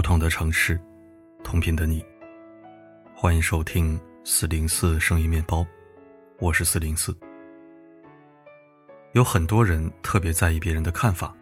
[0.00, 0.80] 不同的城市，
[1.44, 2.02] 同频的你。
[3.14, 5.62] 欢迎收听四零四声音面包，
[6.38, 7.14] 我是四零四。
[9.12, 11.36] 有很多人特别在意别人的看法，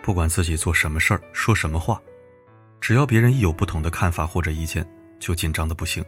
[0.00, 2.00] 不管自己做什么事儿、说什么话，
[2.80, 4.82] 只要别人一有不同的看法或者意见，
[5.20, 6.02] 就紧张的不行。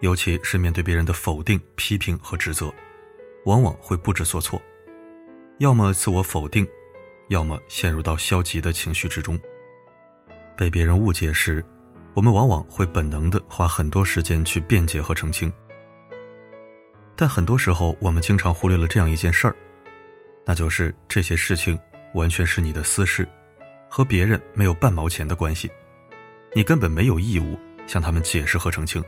[0.00, 2.72] 尤其是面对别人的否定、批评和指责，
[3.44, 4.58] 往往会不知所措，
[5.58, 6.66] 要么自我否定，
[7.28, 9.38] 要么陷入到消极的情绪之中。
[10.56, 11.64] 被别人误解时，
[12.14, 15.52] 我们往往会本能的花很多时间去辩解和澄清。
[17.14, 19.54] 但很多时候，我们经常忽略了这样一件事儿，
[20.44, 21.78] 那就是这些事情
[22.14, 23.28] 完全是你的私事，
[23.88, 25.70] 和别人没有半毛钱的关系，
[26.54, 29.02] 你根本没有义务向他们解释和澄清。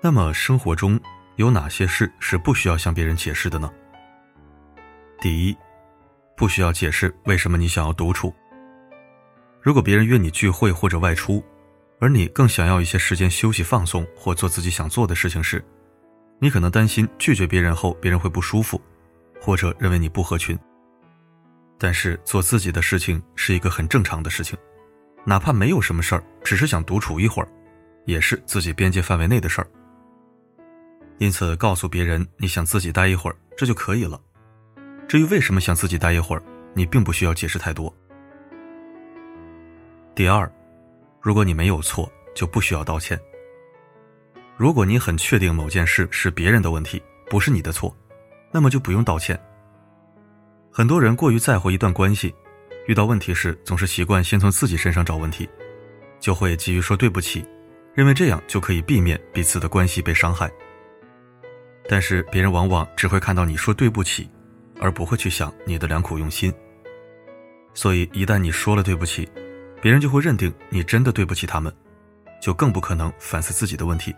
[0.00, 1.00] 那么，生活中
[1.36, 3.70] 有哪些事是不需要向别人解释的呢？
[5.20, 5.56] 第一，
[6.36, 8.34] 不需要解释为什么你想要独处。
[9.64, 11.42] 如果别人约你聚会或者外出，
[11.98, 15.64] 而你更想要一些时间休息放松或做自己想做的事情时，
[16.38, 18.78] 你可能担心拒绝别人后别人会不舒服，
[19.40, 20.58] 或者认为你不合群。
[21.78, 24.54] 但是做自己的事情是一个很正常的事情，
[25.24, 27.48] 哪怕没有什么事儿，只是想独处一会儿，
[28.04, 29.66] 也是自己边界范围内的事儿。
[31.16, 34.20] 因此，告诉别人你想自己待一会儿，这就可以了。
[35.08, 36.42] 至于为什么想自己待一会儿，
[36.74, 37.90] 你并不需要解释太多。
[40.14, 40.48] 第二，
[41.20, 43.18] 如果你没有错，就不需要道歉。
[44.56, 47.92] 如果你很确定某件事是别人的问题，不是你的错，
[48.52, 49.36] 那么就不用道歉。
[50.70, 52.32] 很多人过于在乎一段关系，
[52.86, 55.48] 遇到问题时总是习惯先从自己身上找问题，
[56.20, 57.44] 就会急于说对不起，
[57.92, 60.48] 认为这样就可以避免彼此的关系被伤害。
[61.88, 64.30] 但是别人往往只会看到你说对不起，
[64.80, 66.54] 而不会去想你的良苦用心。
[67.74, 69.28] 所以一旦你说了对不起，
[69.84, 71.70] 别人就会认定你真的对不起他们，
[72.40, 74.16] 就更不可能反思自己的问题。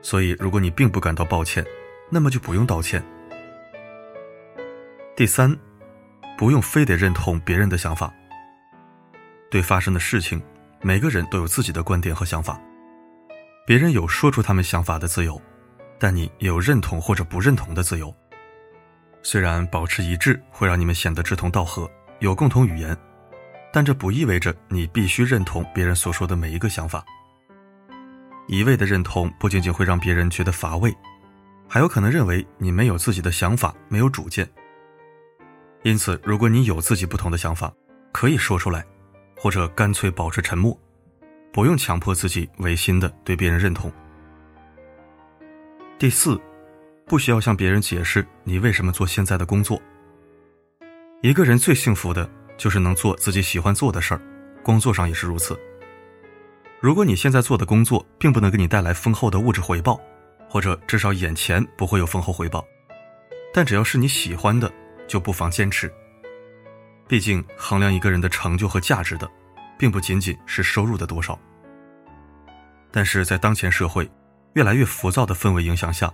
[0.00, 1.66] 所以，如果你并不感到抱歉，
[2.08, 3.02] 那么就不用道歉。
[5.16, 5.58] 第三，
[6.38, 8.14] 不用非得认同别人的想法。
[9.50, 10.40] 对发生的事情，
[10.82, 12.60] 每个人都有自己的观点和想法，
[13.66, 15.42] 别人有说出他们想法的自由，
[15.98, 18.14] 但你也有认同或者不认同的自由。
[19.20, 21.90] 虽然保持一致会让你们显得志同道合，
[22.20, 22.96] 有共同语言。
[23.72, 27.02] 但这不意味着你必须认同别人所说的每一个想法。
[28.46, 30.94] 一味的认同不仅仅会让别人觉得乏味，
[31.66, 34.46] 还有可能认为你没有自己的想法，没有主见。
[35.84, 37.72] 因此，如果你有自己不同的想法，
[38.12, 38.84] 可以说出来，
[39.36, 40.78] 或者干脆保持沉默，
[41.50, 43.90] 不用强迫自己违心的对别人认同。
[45.98, 46.38] 第四，
[47.06, 49.80] 不需要向别人解释你为什么做现在的工作。
[51.22, 52.28] 一个人最幸福的。
[52.56, 54.20] 就是能做自己喜欢做的事儿，
[54.62, 55.58] 工作上也是如此。
[56.80, 60.00] 如果你现在做的工作并不能给你带来丰厚的物质回报，
[60.48, 62.64] 或者至少眼前不会有丰厚回报，
[63.54, 64.72] 但只要是你喜欢的，
[65.06, 65.92] 就不妨坚持。
[67.08, 69.30] 毕竟衡量一个人的成就和价值的，
[69.78, 71.38] 并不仅仅是收入的多少。
[72.90, 74.10] 但是在当前社会
[74.54, 76.12] 越来越浮躁的氛围影响下，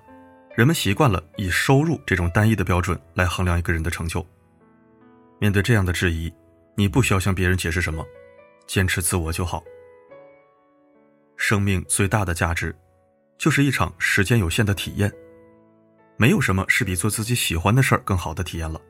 [0.54, 4.24] 人们习惯了以收入这种单一的标准来衡量一个人的成就。
[5.38, 6.32] 面对这样的质疑，
[6.74, 8.04] 你不需要向别人解释什么，
[8.66, 9.62] 坚持自我就好。
[11.36, 12.74] 生命最大的价值，
[13.38, 15.12] 就是一场时间有限的体验。
[16.16, 18.80] 没有什么是比做自己喜欢的事儿更好的体验了。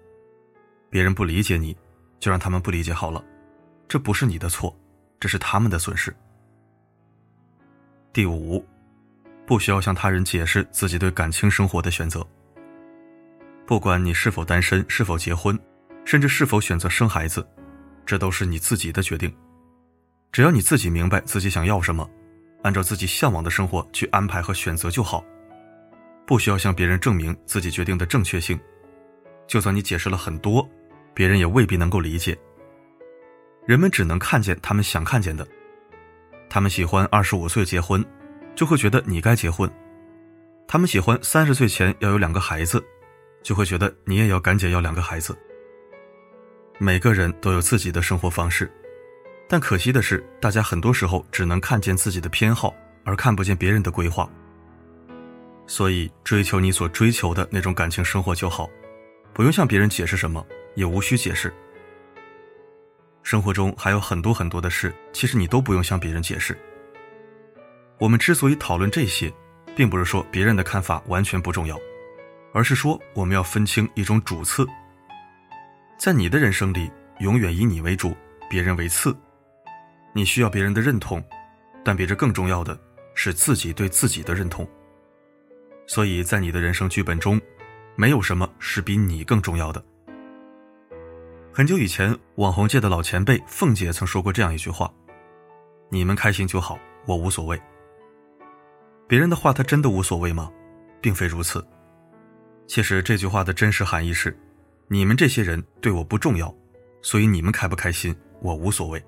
[0.89, 1.77] 别人不理解你，
[2.19, 3.23] 就让他们不理解好了，
[3.87, 4.75] 这不是你的错，
[5.21, 6.15] 这是他们的损失。
[8.11, 8.67] 第五，
[9.47, 12.27] 不需要向他人解释自己对感情生活的选择。
[13.67, 15.59] 不管你是否单身，是否结婚。
[16.09, 17.47] 甚至是否选择生孩子，
[18.07, 19.31] 这都是你自己的决定。
[20.33, 22.09] 只要你自己明白自己想要什么，
[22.63, 25.23] 按照自己向往的生活去安排和选择就好，
[26.27, 28.59] 不需要向别人证明自己决定的正确性。
[29.47, 30.67] 就算你解释了很多，
[31.13, 32.35] 别人也未必能够理解。
[33.67, 35.47] 人们只能看见他们想看见的。
[36.49, 38.03] 他们喜欢二十五岁结婚，
[38.55, 39.69] 就会觉得你该结婚；
[40.67, 42.83] 他们喜欢三十岁前要有两个孩子，
[43.43, 45.39] 就会觉得你也要赶紧要两个孩子。
[46.81, 48.71] 每个人都有自己的生活方式，
[49.49, 52.73] 但可惜的是，大家很多时候只能看见自己的偏好，
[53.05, 54.31] 而看不见别人的规划。
[55.67, 58.71] 所以，追求你所追求的那种感情生活就好，
[59.33, 60.47] 不用向别人解释什么，
[60.77, 61.53] 也无需解释。
[63.25, 66.57] 生活中还有很多很多的事，其实你都不用向别人解释。
[67.99, 69.35] 我们之所以讨论这些，
[69.75, 71.77] 并不是说别人的看法完全不重要，
[72.55, 74.65] 而是说我们要分清一种主次。
[75.99, 78.17] 在你的人生里，永远以你为主，
[78.49, 79.15] 别人为次。
[80.15, 81.21] 你需要别人的认同，
[81.85, 82.79] 但比这更重要的
[83.15, 84.67] 是自己对自己的认同。
[85.89, 87.41] 所以在你的人生剧本中，
[87.97, 89.85] 没有什么是比你更重要的。
[91.53, 94.89] 很久以前，网红界的老前辈凤姐曾说过这样一句话
[95.91, 97.61] ：“你们开心就好，我无所谓。”
[99.09, 100.49] 别人的话，他真的无所谓吗？
[101.01, 101.67] 并非如此。
[102.69, 104.39] 其实这句话的真实含义是：
[104.91, 106.53] 你们这些人对我不重要，
[107.03, 109.05] 所以你们开不开心，我无所谓。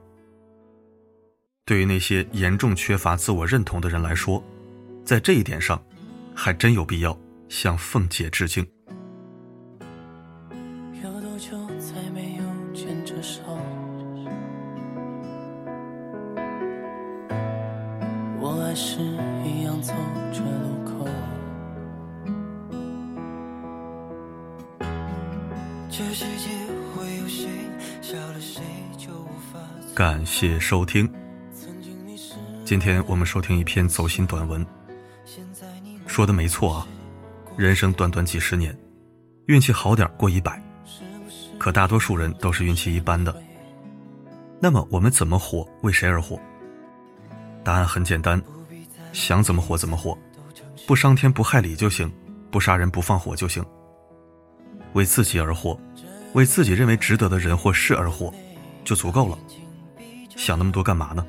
[1.65, 4.45] 对于那些严重缺乏自我认同的人来说，
[5.05, 5.83] 在这一点上，
[6.35, 7.19] 还真有必要
[7.49, 8.67] 向凤姐致敬。
[11.03, 13.41] 有多久才没有牵着手？
[18.39, 19.01] 我还是
[19.45, 19.95] 一样走
[20.33, 21.09] 着路口
[29.95, 31.11] 感谢收听。
[32.65, 34.65] 今天我们收听一篇走心短文，
[36.07, 36.87] 说的没错啊。
[37.57, 38.77] 人生短短几十年，
[39.47, 40.63] 运气好点过一百，
[41.59, 43.35] 可大多数人都是运气一般的。
[44.61, 45.67] 那么我们怎么活？
[45.83, 46.39] 为谁而活？
[47.65, 48.41] 答案很简单，
[49.13, 50.17] 想怎么活怎么活，
[50.87, 52.11] 不伤天不害理就行，
[52.51, 53.65] 不杀人不放火就行。
[54.93, 55.79] 为自己而活，
[56.35, 58.33] 为自己认为值得的人或事而活，
[58.85, 59.39] 就足够了。
[60.41, 61.27] 想那么多干嘛呢？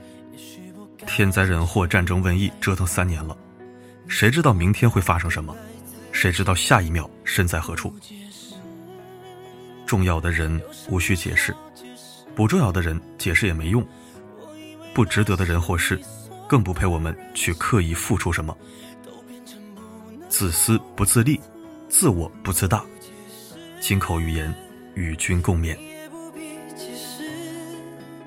[1.06, 3.38] 天灾人祸、战争瘟疫折腾三年了，
[4.08, 5.54] 谁知道明天会发生什么？
[6.14, 7.94] 谁知道下一秒身在何处？
[9.86, 11.54] 重要的人无需解释，
[12.34, 13.86] 不重要的人解释也没用。
[14.94, 16.00] 不值得的人或事，
[16.48, 18.58] 更不配我们去刻意付出什么。
[20.30, 21.38] 自私不自利，
[21.90, 22.82] 自我不自大。
[23.82, 24.56] 金口玉言，
[24.96, 25.78] 与君共勉。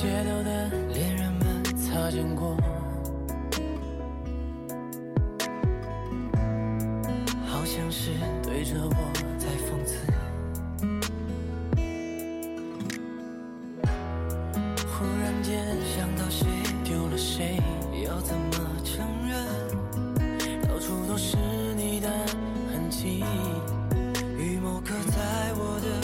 [0.00, 2.56] 街头的恋人们擦肩过，
[7.44, 8.12] 好像是
[8.44, 8.94] 对着我
[9.36, 9.96] 在讽刺。
[14.86, 15.66] 忽然间
[15.96, 16.46] 想到谁
[16.84, 17.60] 丢了谁，
[18.06, 18.52] 要怎么
[18.84, 19.34] 承认？
[20.68, 21.36] 到处都是
[21.76, 22.08] 你的
[22.72, 23.24] 痕迹，
[24.38, 25.97] 雨某刻在我的。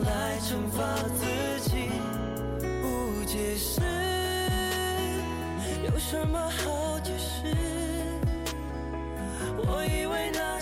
[0.00, 0.82] 来惩罚
[1.18, 1.24] 自
[1.68, 1.90] 己，
[2.80, 3.80] 不解释，
[5.84, 7.54] 有什么好解释？
[9.58, 10.58] 我以为那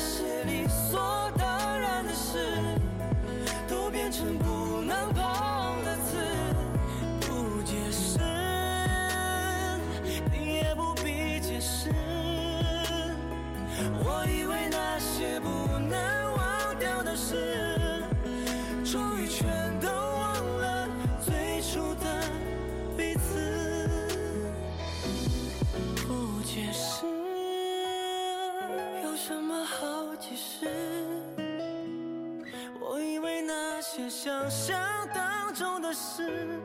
[34.22, 34.78] 想象
[35.14, 36.60] 当中的事，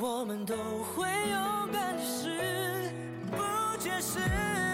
[0.00, 2.30] 我们都会勇敢的试，
[3.30, 4.65] 不解释。